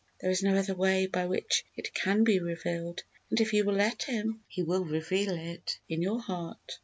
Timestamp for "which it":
1.27-1.93